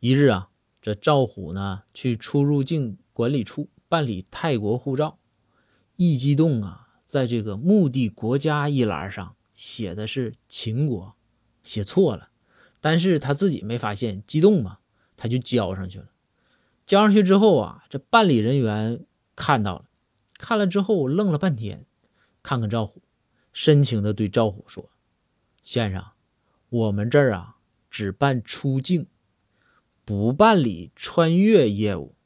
[0.00, 0.48] 一日啊，
[0.80, 5.18] 这赵虎呢去出入境管理处办理泰国护照，
[5.96, 11.14] 一激动啊，在这个目的国家一栏上写的是秦国，
[11.62, 12.30] 写错了，
[12.80, 14.78] 但是他自己没发现，激动嘛，
[15.18, 16.06] 他就交上去了。
[16.86, 19.04] 交上去之后啊，这办理人员
[19.36, 19.84] 看到了，
[20.38, 21.84] 看了之后愣了半天，
[22.42, 23.02] 看看赵虎，
[23.52, 24.88] 深情的对赵虎说
[25.62, 26.02] ：“先生，
[26.70, 27.58] 我们这儿啊
[27.90, 29.06] 只办出境，
[30.10, 32.16] 不办理穿越业务。”